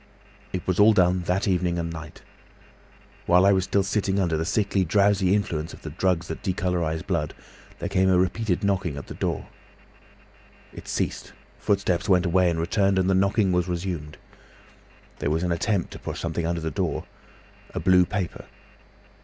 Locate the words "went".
12.09-12.25